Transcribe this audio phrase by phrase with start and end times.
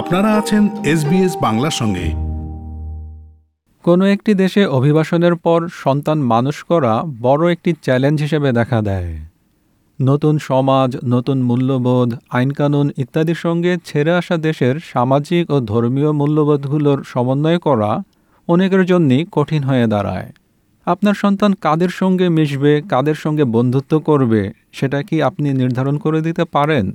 [0.00, 2.06] আপনারা আছেন এসবিএস বাংলার সঙ্গে।
[3.84, 9.16] কোনো একটি দেশে অভিবাসনের পর সন্তান মানুষ করা বড় একটি চ্যালেঞ্জ হিসেবে দেখা দেয়।
[10.00, 17.58] নতুন সমাজ, নতুন মূল্যবোধ, আইনকানুন ইত্যাদির সঙ্গে ছেড়ে আসা দেশের সামাজিক ও ধর্মীয় মূল্যবোধগুলোর সমন্বয়
[17.58, 18.02] করা
[18.48, 20.32] অনেকের জন্যই কঠিন হয়ে দাঁড়ায়।
[20.86, 26.44] আপনার সন্তান কাদের সঙ্গে মিশবে, কাদের সঙ্গে বন্ধুত্ব করবে, সেটা কি আপনি নির্ধারণ করে দিতে
[26.44, 26.86] পারেন?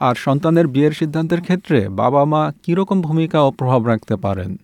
[0.00, 4.56] আর সন্তানের বিয়ের সিদ্ধান্তের ক্ষেত্রে বাবা মা কীরকম ভূমিকা ও প্রভাব রাখতে পারেন?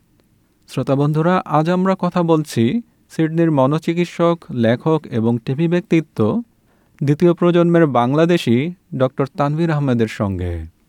[0.68, 6.42] শ্রোতা বন্ধুরা, আজ আমরা কথা বলছি সিডনির মনোচিকিৎসক, লেখক এবং টিভি ব্যক্তিত্ব,
[7.02, 10.80] দ্বিতীয় প্রজন্মের বাংলাদেশি ডক্টর তানভীর আহমেদের সঙ্গে।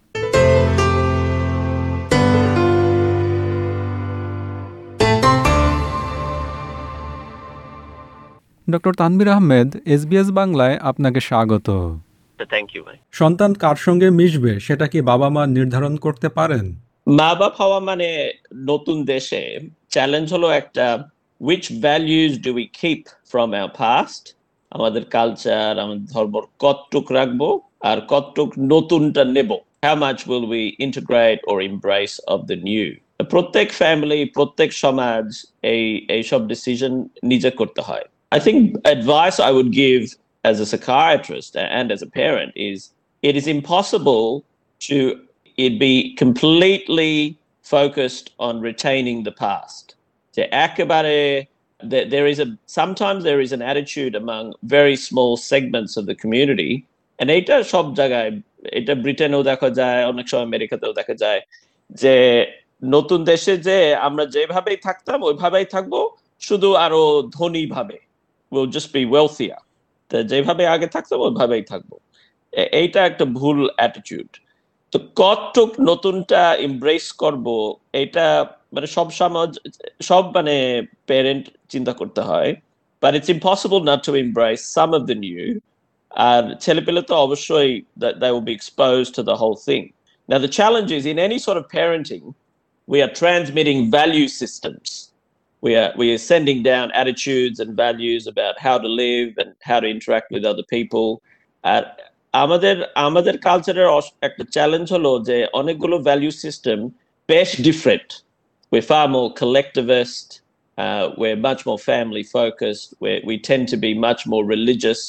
[8.70, 11.98] ডক্টর তানভীর আহমেদ এসবিএস বাংলায় আপনাকে স্বাগত।
[12.46, 16.76] থ্যাংক ইউ ভাই সন্তান কার সঙ্গে মিশবে সেটা কি বাবা মা নির্ধারণ করতে পারেন?
[17.08, 21.04] মা বাপ হওয়া মানে নতুন দেশে। চ্যালেঞ্জ হলো একটা
[21.42, 24.36] which values do we keep from our past
[24.72, 29.54] আমাদের কালচার আমাদের ধর্ম কতটুক রাখব আর কতটুক নতুনটা নেব?
[29.54, 36.06] How much will we integrate or embrace of the new প্রত্যেক ফ্যামিলি প্রত্যেক সমাজ এই
[36.10, 38.04] এইসব ডিসিশন নিজে করতে হয়।
[38.38, 38.60] I think
[38.96, 40.04] advice I would give
[40.45, 42.91] as a psychiatrist and as a parent is
[43.23, 44.45] it is impossible
[44.89, 45.21] to
[45.57, 49.95] it be completely focused on retaining the past.
[50.33, 51.47] So ekebare
[51.81, 56.15] there, there is a sometimes there is an attitude among very small segments of the
[56.15, 56.73] community
[57.19, 58.31] and এটা সব জায়গায়
[58.79, 61.41] এটা ব্রিটেনেও দেখা যায় অনেক সময় আমেরিকাতেও দেখা যায়
[62.03, 62.15] যে
[62.97, 66.01] নতুন দেশে যে আমরা যেভাবেই থাকতাম ওইভাবেই থাকবো
[66.47, 67.03] শুধু আরো
[67.37, 67.99] ধনী ভাবে
[68.53, 69.59] will just be wealthier
[70.30, 71.92] যেভাবে আগে থাকতাম, ওইভাবেই থাকব।
[72.82, 74.30] এইটা একটা ভুল অ্যাটিটিউড
[74.92, 77.46] তো কতটুক নতুনটা এমব্রেস করব,
[78.04, 78.26] এটা
[78.76, 79.50] মানে সব সমাজ,
[80.10, 80.56] সব মানে
[81.10, 82.52] প্যারেন্ট চিন্তা করতে হয়।
[83.02, 85.44] But it's impossible not to embrace some of the new
[86.28, 87.72] আর ছেলেপেলে তো অবশ্যই
[88.22, 89.86] they will be exposed to the whole thing.
[90.30, 92.26] Now the challenge is, in any sort of parenting,
[92.92, 95.11] we are transmitting value systems.
[95.61, 99.79] we are we are sending down attitudes and values about how to live and how
[99.81, 101.09] to interact with other people
[101.73, 101.83] আর
[102.43, 103.89] আমাদের আমাদের কালচারের
[104.27, 106.79] একটা challenge হলো যে অনেকগুলো value system
[107.33, 108.11] বেশ different
[108.71, 110.29] we're far more collectivist
[110.83, 115.03] uh, we're much more family focused we're, we tend to be much more religious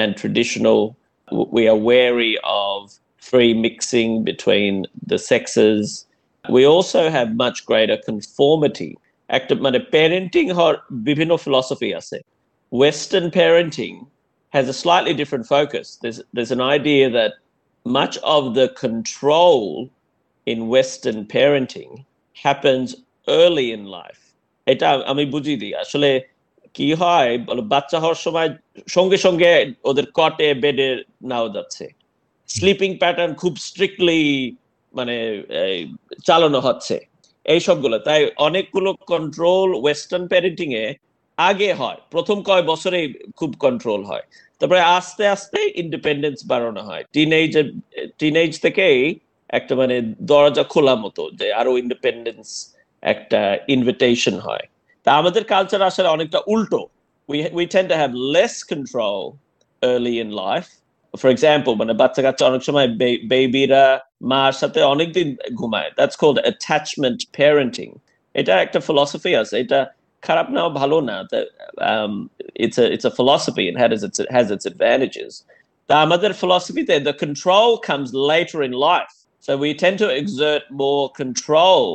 [0.00, 0.80] and traditional
[1.30, 2.34] W- we are wary
[2.66, 2.78] of
[3.30, 4.74] free mixing between
[5.12, 5.84] the sexes
[6.56, 8.92] we also have much greater conformity
[9.37, 10.75] একটা মানে parenting হওয়ার
[11.07, 12.17] বিভিন্ন philosophy আছে।
[12.71, 13.91] Western parenting
[14.53, 15.85] a slightly different focus.
[16.01, 17.31] There's there's an idea that
[17.85, 19.89] much of the control
[20.51, 21.91] in western parenting
[22.45, 22.87] happens
[23.27, 24.21] early in life.
[24.65, 26.09] এটা আমি বুঝিয়ে দিই। আসলে
[26.73, 27.31] কি হয়
[27.73, 28.49] বাচ্চা হওয়ার সময়
[28.87, 29.51] সঙ্গে সঙ্গে
[29.89, 30.87] ওদের কটে বেডে
[31.31, 31.85] নাও যাচ্ছে।
[32.47, 34.21] স্লিপিং প্যাটার্ন খুব স্ট্রিক্টলি
[34.93, 35.15] মানে
[36.27, 37.10] চালানো হচ্ছে।
[37.43, 40.93] এই সবগুলো তাই অনেকগুলো কন্ট্রোল ওয়েস্টার্ন প্যারেন্টিং এ
[41.37, 44.21] আগে হয়। প্রথম কয় বছরে খুব কন্ট্রোল হয়।
[44.59, 47.53] তারপরে আস্তে আস্তে ইন্ডিপেন্ডেন্স বাড়ানো হয়। টিনেজ
[48.17, 49.19] টিনেজ থেকেই
[49.49, 54.65] একটা মানে দরজা খোলা মতো যে আরও ইন্ডিপেন্ডেন্স একটা ইনভিটেশন হয়।
[55.03, 56.87] তা আমাদের কালচার আসলে অনেকটা উল্টো।
[57.29, 59.21] We we tend to have less control
[59.81, 60.69] early in life
[61.14, 62.88] for example মানে বাচ্চা কাচ্চা অনেক সময়
[63.32, 63.84] বেবিরা
[64.32, 65.28] মার সাথে অনেকদিন
[65.60, 67.92] ঘুমায় that's called attachment parenting
[68.34, 69.80] এটা একটা philosophy আছে এটা
[70.22, 71.50] খারাপ না ভালো না তা-
[71.90, 72.12] um,
[72.64, 75.32] it's a it's a philosophy and has its has its advantages
[75.88, 79.14] তা আমাদের philosophy তে the control comes later in life
[79.44, 81.86] so we tend to exert more control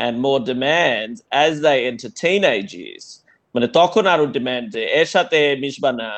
[0.00, 1.16] and more demands
[1.46, 3.06] as they enter teenage years
[3.54, 6.10] মানে তখন আরো demand যে এর সাথে মিশবা না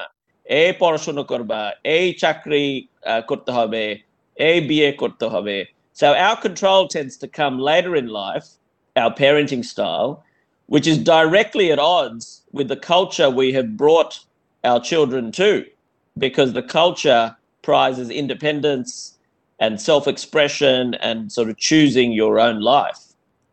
[0.47, 1.61] এই পড়াশোনা করবা
[1.97, 2.65] এই চাকরি
[3.11, 3.83] আহ, করতে হবে
[4.37, 5.57] এই বিয়ে করতে হবে
[5.97, 8.47] so our control tends to come later in life
[8.97, 10.11] our parenting style
[10.69, 12.25] which is directly at odds
[12.57, 14.13] with the culture we have brought
[14.65, 15.51] our children to
[16.17, 17.23] because the culture
[17.65, 18.91] prizes independence
[19.61, 23.01] and self-expression and sort of choosing your own life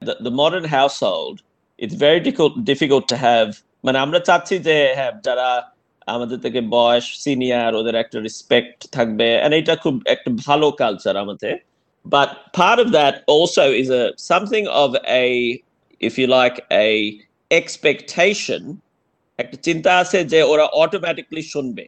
[0.01, 1.35] the, the modern household
[1.79, 3.49] it's very difficult difficult to have
[3.85, 5.47] মানে আমরা চাচ্ছি যে হ্যাঁ যারা
[6.09, 11.55] আমাদের থেকে বয়স senior ওদের একটা রেসপেক্ট থাকবে and এটা খুব একটা ভালো কালচার আমাদের
[12.05, 14.89] but part of that also is a something of
[15.23, 15.25] a
[16.01, 16.87] if you like a
[17.51, 18.61] expectation
[19.39, 21.85] একটা চিন্তা আছে যে ওরা automatically শুনবে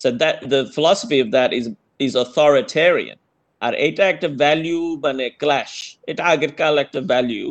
[0.00, 1.66] so that the philosophy of that is
[2.06, 3.18] is authoritarian
[3.62, 5.72] আর এটা একটা ভ্যালু মানে ক্ল্যাশ
[6.10, 7.44] এটা আগের কাল একটা ভ্যালু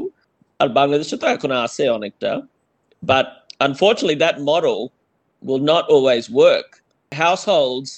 [0.59, 2.31] আর বাংলাদেশে তো এখন আছে অনেকটা
[3.03, 3.27] but
[3.67, 4.77] unfortunately that model
[5.43, 6.69] will not always work.
[7.11, 7.89] Households,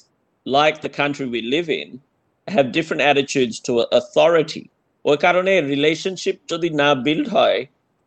[0.45, 2.01] like the country we live in,
[2.47, 4.65] have different attitudes to authority.
[5.05, 7.59] ওই কারণে রিলেশনশিপ যদি না বিল্ড হয়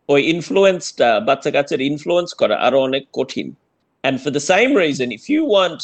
[0.09, 3.49] ওই ইনফ্লুয়েন্সটা বাচ্চা কাচ্চার ইনফ্লুয়েন্স করা আরো অনেক কঠিন
[4.05, 5.81] And for the same reason, if you want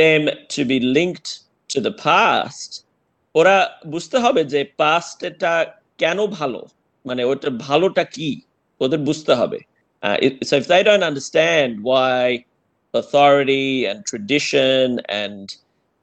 [0.00, 0.22] them
[0.54, 1.30] to be linked
[1.72, 2.70] to the past,
[3.34, 3.56] ওরা
[3.92, 5.52] বুঝতে হবে যে past এটা
[6.02, 6.60] কেন ভালো
[7.04, 8.30] মানে ওটা ভালোটা কি
[8.80, 9.60] ওদের বুঝতে হবে
[10.02, 12.18] Uh, it- so if they don't understand why
[12.94, 15.54] authority and tradition and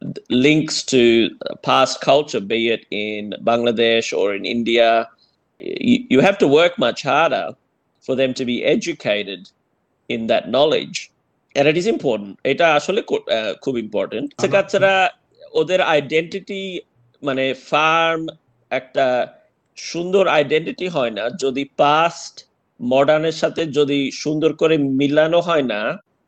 [0.01, 1.01] th- links to
[1.41, 5.07] uh, past culture, be it in Bangladesh or in India,
[5.59, 7.47] you, you have to work much harder
[8.05, 9.49] for them to be educated
[10.09, 10.97] in that knowledge.
[11.55, 12.31] And it is important.
[12.43, 14.93] এটা আসলে কো- আহ, খুব important বাচ্চারা
[15.53, 16.61] ওদের identity
[17.21, 18.21] মানে firm
[18.71, 19.05] একটা
[19.77, 22.35] সুন্দর identity হয় না যদি পাস্ট
[22.79, 25.81] মডার্নের সাথে যদি সুন্দর করে মিলানো হয় না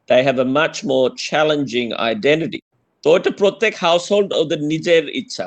[0.09, 2.59] তাই have a much more challenging identity
[3.03, 5.45] তো ওটা প্রত্যেক হাউস হোল্ড ওদের নিজের ইচ্ছা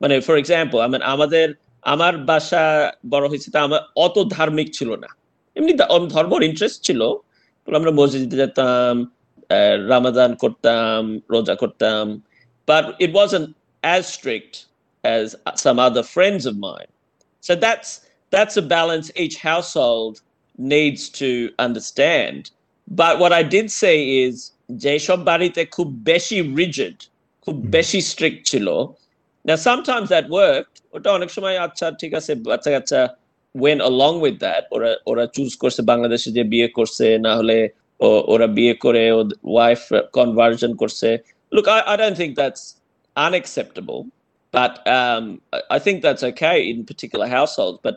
[0.00, 0.78] মানে ফর এক্সাম্পল
[1.14, 1.46] আমাদের
[1.84, 2.64] আমার বাসা
[3.10, 5.10] বড় হয়েছে তা আমার অত ধার্মিক ছিল না
[5.56, 7.00] এমনি ধ- অম- ধর্মর ইন্টারেস্ট ছিল
[7.68, 8.94] তো আমরা মসজিদে যেতাম
[9.50, 12.04] আহ, রামাদান করতাম রোজা করতাম
[12.68, 13.48] but it wasn't
[13.82, 14.54] as strict
[15.04, 15.26] as
[15.56, 16.90] some other friends of mine
[17.44, 17.90] so that's
[18.32, 20.14] that's a balance each household
[20.58, 22.40] needs to understand
[22.88, 24.34] but what i did say is
[24.84, 26.96] যেসব বাড়িতে খুব বেশি rigid
[27.46, 28.66] খুব বেশি strict ছিল
[29.44, 33.00] now sometimes that worked ওটা অনেক সময় আচ্ছা ঠিক আছে বাচ্চা কাচ্চা
[33.54, 37.58] went along with that ওরা ওরা চুজ করছে বাংলাদেশে যে বিয়ে করছে না হলে
[38.00, 39.02] ও- ওরা বিয়ে করে
[39.54, 39.80] ওয়াইফ
[40.16, 41.08] কনভার্জন করছে
[41.52, 42.62] look I, I don't think that's
[43.16, 44.00] unacceptable
[44.54, 45.24] but um,
[45.56, 47.96] I- I think that's okay in particular households but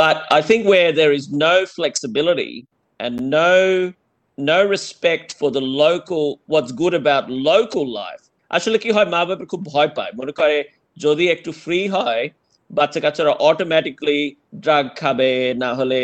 [0.00, 2.54] but I think where there is no flexibility
[3.00, 3.92] and no
[4.38, 9.46] no respect for the local what's good about local life আসলে কি হয় মা বাবার
[9.52, 10.56] খুব ভয় পায় মনে করে
[10.96, 12.22] যদি একটু ফ্রি হয়
[12.70, 14.18] বাচ্চা কাচ্চারা অটোমেটিকলি
[14.64, 15.30] ড্রাগ খাবে
[15.62, 16.00] না হলে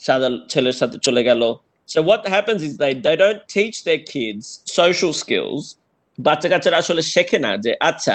[0.00, 1.42] সাদা ছেলের সাথে চলে গেল
[1.88, 4.44] so what happens is they they don't teach their kids
[4.78, 5.64] social skills
[6.18, 8.14] বাচ্চা কাচ্চারা আসলে শেখে না যে আচ্ছা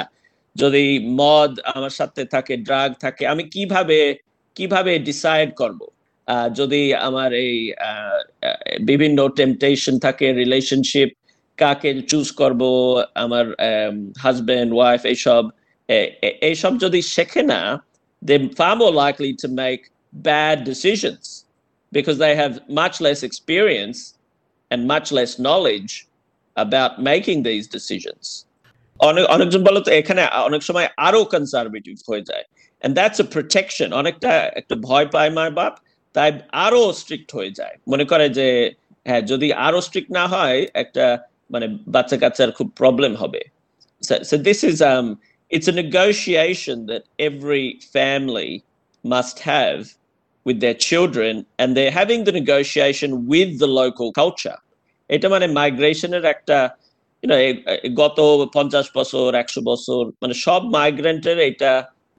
[0.55, 0.83] যদি
[1.19, 3.97] মদ আমার সাথে থাকে ড্রাগ থাকে আমি কিভাবে
[4.55, 5.96] কিভাবে ডিসাইড করব আহ,
[6.55, 11.09] যদি আমার এই আহ, আহ, বিভিন্ন টেম্পটেশন থাকে রিলেশনশিপ
[11.57, 12.61] কাকে চুজ করব
[13.15, 13.45] আমার
[14.23, 15.43] হাজবেন্ড ওয়াইফ এইসব
[15.89, 17.61] এ- এ- এইসব যদি শেখে না
[18.21, 19.81] they far more likely to make
[20.13, 21.23] bad decisions
[21.91, 23.99] because they have much less experience
[24.71, 25.91] and much less knowledge
[26.57, 28.25] about making these decisions.
[28.99, 32.45] অনেক অনেকজন বলে তো এখানে অনেক সময় আরো কনজারভেটিভ হয়ে যায়
[32.81, 35.73] and that's a protection অনেকটা একটা ভয় পায় মা বাপ
[36.14, 36.28] তাই
[36.66, 38.48] আরও স্ট্রিক্ট হয়ে যায়। মনে করে যে
[39.06, 41.06] হ্যাঁ যদি আরও স্ট্রিক্ট না হয় একটা
[41.50, 43.42] মানে বাচ্চা কাচ্চার খুব প্রবলেম হবে।
[44.02, 45.06] So, this is um
[45.50, 47.66] it's a negotiation that every
[47.96, 48.52] family
[49.04, 49.78] must have
[50.46, 54.58] with their children and they're having the negotiation with the local culture.
[55.08, 56.58] এটা মানে মাইগ্রেশনের একটা
[58.02, 58.18] গত
[58.56, 61.72] পঞ্চাশ বছর একশো বছর মানে সব মাইগ্রেন্টের এটা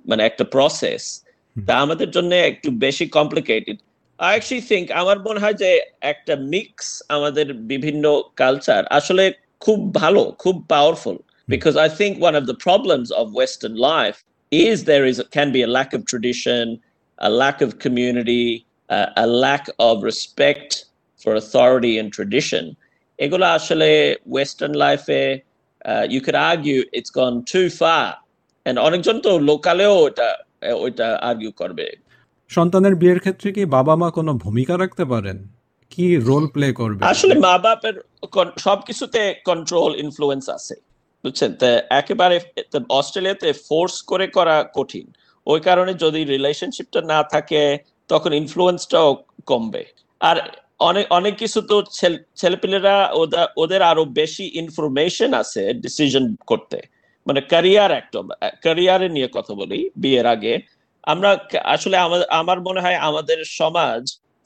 [0.05, 1.03] মানে একটা প্রসেস
[1.67, 3.77] তা আমাদের জন্য একটু বেশি কমপ্লিকেটেড
[4.18, 5.70] আই অ্যাকচুয়ালি থিঙ্ক আমার মনে হয় যে
[6.12, 6.86] একটা মিক্স
[7.16, 8.04] আমাদের বিভিন্ন
[8.42, 9.24] কালচার আসলে
[9.64, 11.16] খুব ভালো খুব powerful
[11.48, 14.18] because I think one of the problems of Western life
[14.52, 16.80] is there is can be a lack of tradition,
[17.18, 18.46] a lack of community,
[18.88, 20.86] uh, a lack of respect
[21.20, 22.64] for authority and tradition.
[23.18, 23.90] এগুলো আসলে
[24.38, 28.06] Western life uh, you could argue it's gone too far.
[28.66, 30.28] And অনেকজন তো লোকালেও ওটা
[30.84, 31.86] ওইটা argue করবে
[32.49, 35.47] সন্তানের বিয়ের ক্ষেত্রে কি বাবা মা কোনো ভূমিকা রাখতে পারেন?
[35.89, 37.05] কি রোল প্লে করবে?
[37.05, 37.93] আসলে মা বাপের
[38.57, 40.75] সবকিছুতে কন্ট্রোল ইনফ্লুয়েন্স আছে।
[41.23, 41.53] বুঝছেন?
[41.89, 42.39] একেবারে
[42.89, 45.11] অস্ট্রেলিয়াতে ফোর্স করে করা কঠিন।
[45.47, 47.77] ওই কারণে যদি রিলেশনশিপটা না থাকে,
[48.07, 49.85] তখন ইনফ্লুয়েন্সটাও কমবে।
[50.19, 50.35] আর
[50.79, 53.13] অনেক অনেক কিছু তো ছেল- ছেলেপিলেরা
[53.57, 56.81] ওদের আরও বেশি ইনফরমেশন আছে ডিসিশন করতে।
[57.27, 58.21] মানে ক্যারিয়ার একটা
[58.61, 60.78] ক্যারিয়ারে নিয়ে কথা বলি, বিয়ের আগে।
[61.12, 64.02] আমরা ক- আসলে আমার আমার মনে হয় আমাদের সমাজ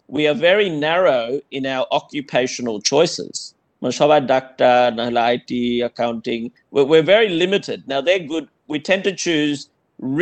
[0.09, 1.25] we are very narrow
[1.59, 3.37] in our occupational choices.
[3.83, 6.39] মানে সবাই ডাক্তার নাহলে IT accounting
[6.91, 7.79] we're very limited.
[7.93, 8.47] Now they're good.
[8.73, 9.59] We tend to choose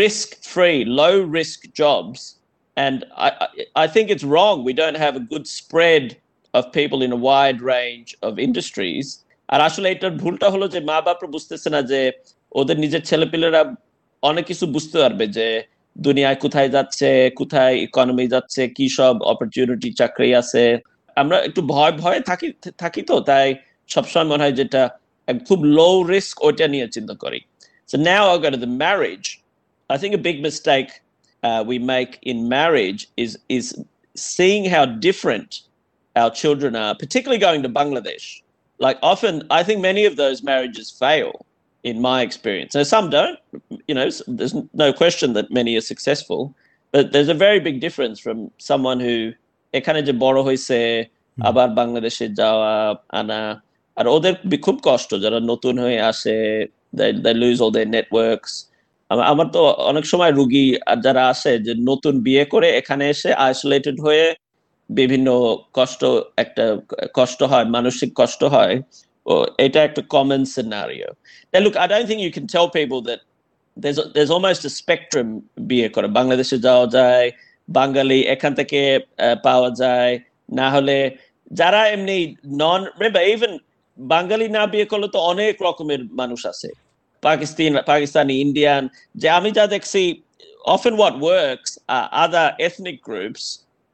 [0.00, 2.18] risk-free, low-risk jobs,
[2.76, 2.96] and
[3.26, 3.48] I, I
[3.84, 4.56] I think it's wrong.
[4.68, 6.06] We don't have a good spread
[6.54, 9.06] of people in a wide range of industries.
[9.48, 12.00] আর আসলে এটার ভুলটা হলো যে মা বাপরা বুঝতেছে না যে
[12.52, 13.62] ওদের নিজের ছেলেপিলেরা
[14.22, 15.46] অনেক কিছু বুঝতে পারবে যে
[15.96, 17.08] দুনিয়ায় কোথায় যাচ্ছে
[17.40, 20.64] কোথায় ইকোনমি যাচ্ছে কি সব অপরচুনিটি চাকরি আছে
[21.16, 23.46] আমরা একটু ভয় ভয়ে থাকি থাকি তো তাই
[23.88, 24.82] সবসময় মনে হয় যেটা
[25.28, 27.40] এক- খুব লো রিস্ক ওইটা নিয়ে চিন্তা করি
[27.88, 29.28] So now I go to the marriage.
[29.90, 30.90] I think a big mistake
[31.42, 33.66] uh, we make in marriage is is
[34.16, 35.50] seeing how different
[36.16, 38.26] our children are, particularly going to Bangladesh.
[38.80, 41.30] Like often, I think many of those marriages fail,
[41.83, 42.75] in my experience.
[42.75, 43.37] Now some don't.
[43.87, 46.41] You know, there's no question that many are successful,
[46.93, 49.15] but there's a very big difference from someone who
[49.73, 50.77] এখানে যে বড় হয়েছে
[51.37, 52.73] আবার বাংলাদেশে যাওয়া
[53.19, 53.41] আনা
[53.97, 56.37] আর ওদের খুব কষ্ট যারা নতুন হয়ে আসে
[56.93, 58.53] they lose all their networks
[59.09, 59.61] আমা- আমার তো
[59.91, 60.65] অনেক সময় রুগী
[61.03, 64.25] যারা আসে যে নতুন বিয়ে করে এখানে এসে আইসোলেটেড হয়ে
[64.89, 65.27] বিভিন্ন
[65.73, 66.01] কষ্ট
[66.37, 66.65] একটা
[67.13, 68.75] কষ্ট হয় মানসিক কষ্ট হয়
[69.26, 71.10] ও এটা একটা common scenario
[71.54, 73.20] look I don't think you can tell people that
[73.76, 75.28] there's a, there's almost a spectrum
[75.70, 77.28] বিয়ে করে বাংলাদেশে যাওয়া যায়
[77.68, 80.12] বাঙালি এখান থেকে আহ, পাওয়া যায়
[80.50, 80.98] না হলে
[81.50, 82.18] যারা এমনি
[82.62, 82.80] নন
[83.34, 83.52] ইভেন
[83.98, 86.68] বাঙালি না বিয়ে করলে তো অনেক রকমের মানুষ আছে
[87.22, 88.82] পাকিস্তান পাকিস্তানি ইন্ডিয়ান
[89.14, 90.02] যে আমি যা দেখছি
[90.74, 93.44] often what works are other ethnic groups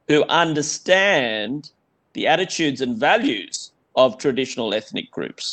[0.09, 1.71] who understand
[2.15, 3.66] the attitudes and values
[3.97, 5.45] of traditional ethnic groups.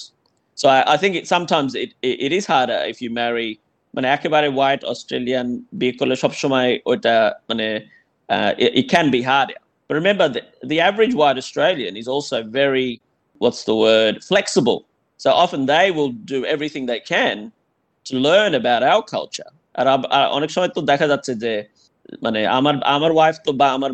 [0.60, 3.50] So I, I think it, sometimes it, it, it is harder if you marry
[3.94, 7.16] মানে একেবারে white Australian বিয়ে করলে সবসময় ওটা
[7.48, 7.66] মানে
[8.30, 9.58] uh, it, it can be harder.
[9.88, 12.90] But remember, the, the average white Australian is also very,
[13.42, 14.80] what's the word, flexible.
[15.18, 17.36] So often they will do everything they can
[18.08, 19.50] to learn about our culture.
[19.74, 21.52] আর আব- আর অনেক সময় তো দেখা যাচ্ছে যে
[22.24, 23.92] মানে আমার আমার ওয়াইফ তো বা আমার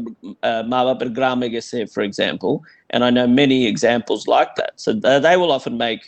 [0.48, 2.52] আহ, মা বাপের গ্রামে গেছে for example
[2.94, 4.72] and I know many examples like that.
[4.84, 6.02] So th- they will often make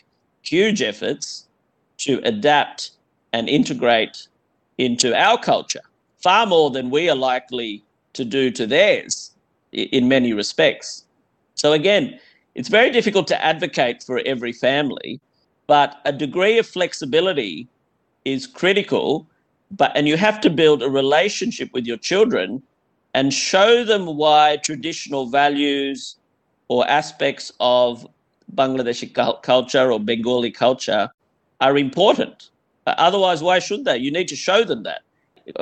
[0.53, 1.27] huge efforts
[2.05, 2.81] to adapt
[3.37, 4.17] and integrate
[4.87, 5.87] into our culture
[6.27, 7.73] far more than we are likely
[8.19, 9.15] to do to theirs
[9.81, 10.89] i- in many respects.
[11.63, 12.05] So again,
[12.57, 15.11] it's very difficult to advocate for every family,
[15.75, 17.55] but a degree of flexibility
[18.25, 19.27] is critical.
[19.80, 22.48] But and you have to build a relationship with your children
[23.14, 26.00] and show them why traditional values
[26.70, 27.88] or aspects of
[28.50, 29.08] Bangladeshi
[29.52, 31.04] culture or Bengali culture
[31.62, 32.36] are important.
[32.88, 33.98] Uh, Otherwise, why should they?
[33.98, 35.02] You need to show them that.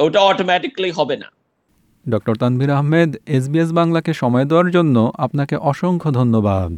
[0.06, 1.28] ওটা automatically হবে না
[2.06, 6.72] doctor Tanvir Ahmed SBS বাংলাকে সময় দেওয়ার জন্য আপনাকে অসংখ্য ধন্যবাদ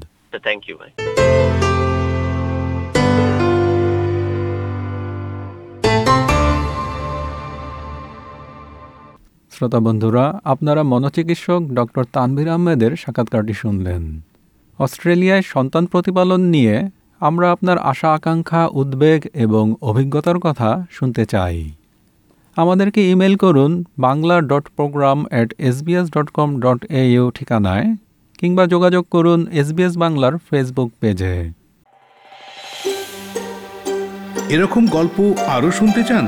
[0.46, 1.73] থ্যাংক ইউ ভাই
[9.54, 14.22] শ্রোতা বন্ধুরা, আপনারা মনোচিকিৎসক ডক্টর তানভীর আহমেদের সাক্ষাৎকারটি শুনলেন।
[14.80, 21.58] অস্ট্রেলিয়ায় সন্তান প্রতিপালন নিয়ে আমরা আপনার আশা, আকাঙ্ক্ষা, উদ্বেগ এবং অভিজ্ঞতার কথা শুনতে চাই।
[22.58, 27.88] আমাদেরকে ইমেল করুন Bangla dot program at SBS dot com dot AU ঠিকানায়
[28.40, 31.36] কিংবা যোগাযোগ করুন এসবিএস বাংলার ফেসবুক পেজে
[34.50, 35.18] এরকম গল্প
[35.48, 36.28] আরও শুনতে চান?